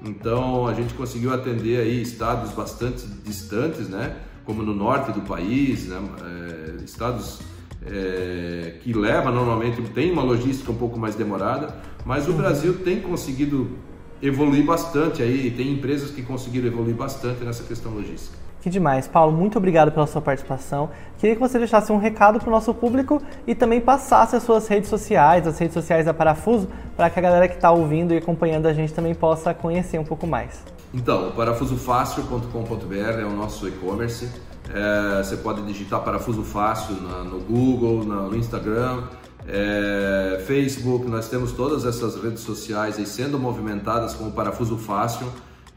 Então 0.03 0.67
a 0.67 0.73
gente 0.73 0.93
conseguiu 0.93 1.33
atender 1.33 1.79
aí 1.79 2.01
estados 2.01 2.51
bastante 2.51 3.07
distantes, 3.25 3.87
né? 3.87 4.17
como 4.49 4.63
no 4.63 4.73
norte 4.73 5.11
do 5.11 5.21
país, 5.21 5.85
né? 5.85 6.01
é, 6.23 6.83
estados 6.83 7.39
é, 7.85 8.77
que 8.81 8.91
leva 8.93 9.29
normalmente 9.31 9.79
tem 9.93 10.11
uma 10.11 10.23
logística 10.23 10.71
um 10.71 10.75
pouco 10.75 10.99
mais 10.99 11.15
demorada, 11.15 11.75
mas 12.03 12.27
o 12.27 12.33
Brasil 12.33 12.79
tem 12.83 12.99
conseguido 12.99 13.77
evoluir 14.21 14.65
bastante 14.65 15.21
aí, 15.21 15.51
tem 15.51 15.73
empresas 15.73 16.11
que 16.11 16.21
conseguiram 16.21 16.67
evoluir 16.67 16.95
bastante 16.95 17.43
nessa 17.43 17.63
questão 17.63 17.91
logística. 17.91 18.37
Que 18.61 18.69
demais. 18.69 19.07
Paulo, 19.07 19.31
muito 19.35 19.57
obrigado 19.57 19.91
pela 19.91 20.05
sua 20.05 20.21
participação. 20.21 20.89
Queria 21.17 21.35
que 21.35 21.41
você 21.41 21.57
deixasse 21.57 21.91
um 21.93 21.97
recado 21.97 22.39
para 22.39 22.49
o 22.49 22.51
nosso 22.51 22.73
público 22.73 23.21
e 23.47 23.55
também 23.55 23.79
passasse 23.79 24.35
as 24.35 24.43
suas 24.43 24.67
redes 24.67 24.89
sociais, 24.89 25.47
as 25.47 25.57
redes 25.57 25.73
sociais 25.73 26.05
da 26.05 26.13
Parafuso, 26.13 26.67
para 26.97 27.09
que 27.09 27.17
a 27.19 27.21
galera 27.21 27.47
que 27.47 27.55
está 27.55 27.71
ouvindo 27.71 28.13
e 28.13 28.17
acompanhando 28.17 28.65
a 28.65 28.73
gente 28.73 28.93
também 28.93 29.15
possa 29.15 29.53
conhecer 29.53 29.97
um 29.97 30.03
pouco 30.03 30.27
mais. 30.27 30.61
Então, 30.93 31.31
parafusofácil.com.br 31.31 33.19
é 33.21 33.25
o 33.25 33.31
nosso 33.31 33.67
e-commerce. 33.67 34.29
É, 34.73 35.23
você 35.23 35.37
pode 35.37 35.61
digitar 35.63 36.01
Parafuso 36.01 36.43
Fácil 36.43 36.95
na, 36.95 37.23
no 37.23 37.39
Google, 37.39 38.03
na, 38.03 38.23
no 38.23 38.35
Instagram, 38.35 39.03
é, 39.49 40.43
Facebook. 40.45 41.07
Nós 41.09 41.27
temos 41.27 41.51
todas 41.51 41.85
essas 41.85 42.21
redes 42.21 42.41
sociais 42.41 42.97
aí 42.99 43.05
sendo 43.05 43.39
movimentadas 43.39 44.13
como 44.13 44.31
Parafuso 44.31 44.77
Fácil. 44.77 45.27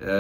É, 0.01 0.13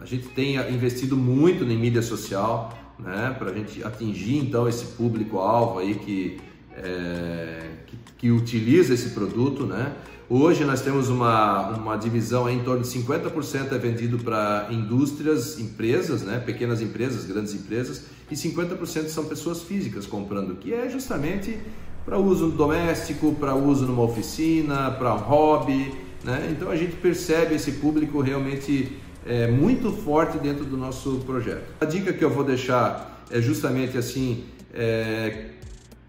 a 0.00 0.04
gente 0.04 0.28
tem 0.28 0.56
investido 0.72 1.16
muito 1.16 1.64
em 1.64 1.76
mídia 1.76 2.02
social, 2.02 2.76
né, 2.98 3.34
para 3.38 3.50
a 3.50 3.54
gente 3.54 3.84
atingir 3.84 4.38
então 4.38 4.68
esse 4.68 4.86
público-alvo 4.96 5.78
aí 5.78 5.94
que, 5.94 6.40
é, 6.76 7.70
que, 7.86 7.96
que 8.16 8.30
utiliza 8.30 8.94
esse 8.94 9.10
produto, 9.10 9.66
né? 9.66 9.94
Hoje 10.32 10.64
nós 10.64 10.80
temos 10.80 11.08
uma, 11.08 11.70
uma 11.70 11.96
divisão 11.96 12.48
em 12.48 12.60
torno 12.60 12.82
de 12.82 12.88
50% 12.88 13.72
é 13.72 13.78
vendido 13.78 14.16
para 14.16 14.68
indústrias, 14.70 15.58
empresas, 15.58 16.22
né? 16.22 16.38
pequenas 16.38 16.80
empresas, 16.80 17.24
grandes 17.24 17.52
empresas, 17.52 18.04
e 18.30 18.36
50% 18.36 19.08
são 19.08 19.24
pessoas 19.24 19.60
físicas 19.60 20.06
comprando, 20.06 20.54
que 20.54 20.72
é 20.72 20.88
justamente 20.88 21.58
para 22.04 22.18
uso 22.18 22.50
doméstico, 22.50 23.34
para 23.34 23.54
uso 23.54 23.86
numa 23.86 24.02
oficina, 24.02 24.90
para 24.90 25.12
hobby. 25.12 25.94
Né? 26.24 26.48
Então 26.50 26.70
a 26.70 26.76
gente 26.76 26.96
percebe 26.96 27.54
esse 27.54 27.72
público 27.72 28.20
realmente 28.20 28.98
é, 29.26 29.46
muito 29.46 29.92
forte 29.92 30.38
dentro 30.38 30.64
do 30.64 30.76
nosso 30.76 31.22
projeto. 31.26 31.64
A 31.80 31.84
dica 31.84 32.12
que 32.12 32.24
eu 32.24 32.30
vou 32.30 32.44
deixar 32.44 33.24
é 33.30 33.40
justamente 33.40 33.96
assim, 33.96 34.44
é, 34.74 35.50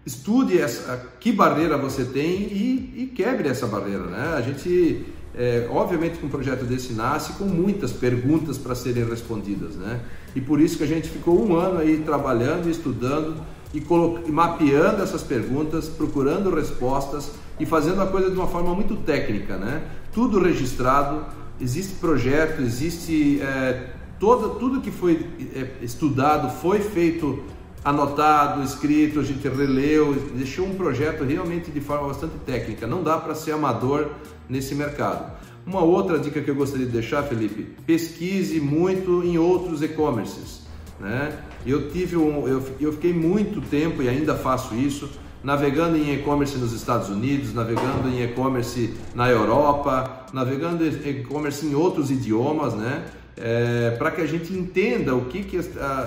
estude 0.04 0.58
essa, 0.58 1.10
que 1.20 1.32
barreira 1.32 1.76
você 1.78 2.04
tem 2.04 2.42
e, 2.42 2.94
e 2.96 3.06
quebre 3.14 3.48
essa 3.48 3.66
barreira. 3.66 4.04
Né? 4.06 4.34
A 4.36 4.40
gente, 4.40 5.06
é, 5.34 5.68
obviamente, 5.70 6.18
que 6.18 6.26
um 6.26 6.28
projeto 6.28 6.64
desse 6.64 6.92
nasce 6.92 7.34
com 7.34 7.44
muitas 7.44 7.92
perguntas 7.92 8.58
para 8.58 8.74
serem 8.74 9.04
respondidas. 9.04 9.76
Né? 9.76 10.00
E 10.34 10.40
por 10.40 10.60
isso 10.60 10.76
que 10.76 10.84
a 10.84 10.86
gente 10.86 11.08
ficou 11.08 11.40
um 11.46 11.56
ano 11.56 11.78
aí 11.78 11.98
trabalhando, 11.98 12.68
estudando 12.68 13.36
e, 13.74 13.82
mapeando 14.30 15.02
essas 15.02 15.22
perguntas, 15.22 15.88
procurando 15.88 16.54
respostas 16.54 17.32
e 17.58 17.66
fazendo 17.66 18.00
a 18.02 18.06
coisa 18.06 18.30
de 18.30 18.36
uma 18.36 18.46
forma 18.46 18.74
muito 18.74 18.96
técnica. 18.96 19.56
Né? 19.56 19.82
Tudo 20.12 20.40
registrado, 20.40 21.24
existe 21.60 21.94
projeto, 21.94 22.60
existe 22.60 23.40
é, 23.40 23.90
todo, 24.18 24.58
tudo 24.58 24.80
que 24.80 24.90
foi 24.90 25.26
é, 25.54 25.84
estudado, 25.84 26.50
foi 26.60 26.80
feito 26.80 27.42
anotado, 27.84 28.62
escrito, 28.62 29.20
a 29.20 29.24
gente 29.24 29.46
releu, 29.48 30.14
deixou 30.34 30.66
um 30.66 30.74
projeto 30.74 31.24
realmente 31.24 31.70
de 31.70 31.80
forma 31.80 32.08
bastante 32.08 32.34
técnica. 32.46 32.86
Não 32.86 33.02
dá 33.02 33.18
para 33.18 33.34
ser 33.34 33.52
amador 33.52 34.10
nesse 34.48 34.74
mercado. 34.74 35.32
Uma 35.66 35.80
outra 35.80 36.18
dica 36.18 36.40
que 36.40 36.50
eu 36.50 36.54
gostaria 36.54 36.86
de 36.86 36.92
deixar, 36.92 37.22
Felipe, 37.22 37.62
pesquise 37.86 38.60
muito 38.60 39.22
em 39.24 39.38
outros 39.38 39.82
e-commerces. 39.82 40.61
Né? 41.02 41.36
Eu 41.66 41.90
tive 41.90 42.16
um, 42.16 42.46
eu, 42.46 42.62
eu 42.80 42.92
fiquei 42.92 43.12
muito 43.12 43.60
tempo 43.60 44.00
e 44.00 44.08
ainda 44.08 44.36
faço 44.36 44.72
isso, 44.76 45.10
navegando 45.42 45.96
em 45.96 46.14
e-commerce 46.14 46.56
nos 46.56 46.72
Estados 46.72 47.08
Unidos, 47.08 47.52
navegando 47.52 48.08
em 48.08 48.22
e-commerce 48.22 48.94
na 49.12 49.28
Europa, 49.28 50.26
navegando 50.32 50.86
em 50.86 51.08
e-commerce 51.08 51.66
em 51.66 51.74
outros 51.74 52.08
idiomas, 52.12 52.74
né? 52.74 53.04
É, 53.36 53.96
para 53.98 54.12
que 54.12 54.20
a 54.20 54.26
gente 54.26 54.52
entenda 54.52 55.16
o 55.16 55.24
que, 55.24 55.42
que 55.42 55.58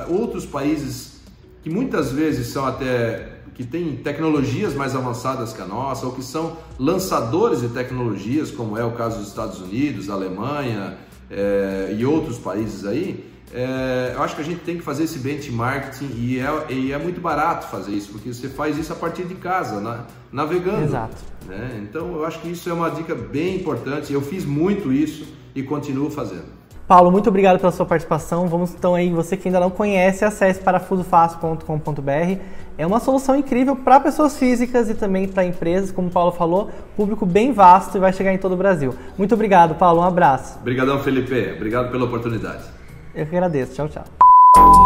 outros 0.08 0.46
países 0.46 1.20
que 1.62 1.70
muitas 1.70 2.14
vezes 2.14 2.48
são 2.48 2.66
até 2.66 3.34
que 3.54 3.66
têm 3.66 3.98
tecnologias 3.98 4.74
mais 4.74 4.96
avançadas 4.96 5.52
que 5.52 5.62
a 5.62 5.66
nossa, 5.66 6.06
ou 6.06 6.14
que 6.14 6.24
são 6.24 6.58
lançadores 6.80 7.62
de 7.62 7.70
tecnologias, 7.70 8.50
como 8.52 8.78
é 8.78 8.86
o 8.86 8.92
caso 8.92 9.18
dos 9.18 9.28
Estados 9.28 9.60
Unidos, 9.60 10.10
Alemanha 10.10 10.98
é, 11.30 11.96
e 11.98 12.06
outros 12.06 12.38
países 12.38 12.86
aí, 12.86 13.35
é, 13.58 14.12
eu 14.14 14.22
acho 14.22 14.36
que 14.36 14.42
a 14.42 14.44
gente 14.44 14.60
tem 14.60 14.76
que 14.76 14.84
fazer 14.84 15.06
esse 15.06 15.18
benchmarking 15.18 16.10
e 16.14 16.40
é, 16.40 16.74
e 16.74 16.92
é 16.92 16.98
muito 16.98 17.22
barato 17.22 17.68
fazer 17.68 17.94
isso, 17.94 18.12
porque 18.12 18.34
você 18.34 18.50
faz 18.50 18.78
isso 18.78 18.92
a 18.92 18.96
partir 18.98 19.24
de 19.24 19.36
casa, 19.36 19.80
na, 19.80 20.04
navegando. 20.30 20.84
Exato. 20.84 21.16
Né? 21.48 21.82
Então 21.82 22.18
eu 22.18 22.26
acho 22.26 22.42
que 22.42 22.50
isso 22.50 22.70
é 22.70 22.74
uma 22.74 22.92
dica 22.92 23.16
bem 23.16 23.56
importante. 23.56 24.12
Eu 24.12 24.22
fiz 24.22 24.44
muito 24.44 24.92
isso 24.92 25.26
e 25.56 25.64
continuo 25.64 26.12
fazendo. 26.12 26.54
Paulo, 26.86 27.10
muito 27.10 27.30
obrigado 27.30 27.58
pela 27.58 27.72
sua 27.72 27.86
participação. 27.86 28.46
Vamos 28.46 28.74
então 28.74 28.94
aí, 28.94 29.10
você 29.10 29.38
que 29.38 29.48
ainda 29.48 29.62
não 29.62 29.70
conhece, 29.70 30.26
acesse 30.26 30.60
parafusofácil.com.br. 30.60 32.42
É 32.78 32.86
uma 32.86 33.00
solução 33.00 33.38
incrível 33.38 33.78
para 33.78 34.02
pessoas 34.02 34.38
físicas 34.38 34.90
e 34.90 34.94
também 34.94 35.30
para 35.30 35.46
empresas, 35.46 35.92
como 35.92 36.10
o 36.10 36.12
Paulo 36.12 36.34
falou, 36.34 36.70
público 36.98 37.26
bem 37.26 37.54
vasto 37.54 37.96
e 37.96 38.02
vai 38.02 38.12
chegar 38.12 38.34
em 38.34 38.38
todo 38.38 38.52
o 38.52 38.58
Brasil. 38.58 38.94
Muito 39.18 39.34
obrigado, 39.34 39.76
Paulo. 39.76 40.02
Um 40.02 40.04
abraço. 40.04 40.60
Obrigadão, 40.60 41.00
Felipe. 41.00 41.54
Obrigado 41.56 41.90
pela 41.90 42.04
oportunidade. 42.04 42.76
Eu 43.16 43.26
que 43.26 43.36
agradeço. 43.36 43.74
Tchau, 43.74 43.88
tchau. 43.88 44.04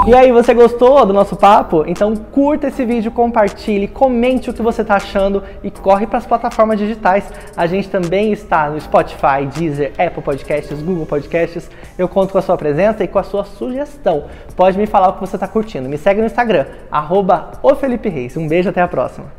E 0.08 0.16
aí, 0.16 0.32
você 0.32 0.54
gostou 0.54 1.06
do 1.06 1.14
nosso 1.14 1.36
papo? 1.36 1.84
Então 1.86 2.16
curta 2.16 2.68
esse 2.68 2.84
vídeo, 2.84 3.12
compartilhe, 3.12 3.88
comente 3.88 4.50
o 4.50 4.54
que 4.54 4.62
você 4.62 4.82
está 4.82 4.96
achando 4.96 5.44
e 5.64 5.70
corre 5.70 6.08
para 6.08 6.18
as 6.18 6.26
plataformas 6.26 6.80
digitais. 6.80 7.32
A 7.56 7.68
gente 7.68 7.88
também 7.90 8.32
está 8.32 8.70
no 8.70 8.82
Spotify, 8.82 9.46
Deezer, 9.54 9.94
Apple 9.98 10.24
Podcasts, 10.24 10.82
Google 10.82 11.06
Podcasts. 11.06 11.70
Eu 11.98 12.08
conto 12.08 12.32
com 12.32 12.40
a 12.40 12.42
sua 12.42 12.58
presença 12.58 13.04
e 13.04 13.08
com 13.08 13.20
a 13.20 13.24
sua 13.24 13.44
sugestão. 13.44 14.26
Pode 14.56 14.78
me 14.78 14.88
falar 14.88 15.10
o 15.10 15.14
que 15.14 15.22
você 15.22 15.36
está 15.36 15.48
curtindo. 15.48 15.88
Me 15.88 15.98
segue 15.98 16.20
no 16.20 16.26
Instagram, 16.26 16.66
arroba 16.92 17.52
Um 17.64 18.48
beijo, 18.48 18.70
até 18.70 18.82
a 18.82 18.88
próxima. 18.88 19.39